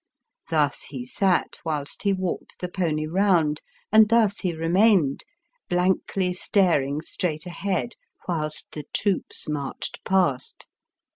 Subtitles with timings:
[0.49, 3.61] Thus he sat whilst he walked the pony round,
[3.91, 5.25] and thus he remained,
[5.69, 7.91] blankly staring straight ahead
[8.27, 10.67] whilst the troops marched past.